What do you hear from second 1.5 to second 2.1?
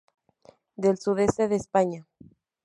España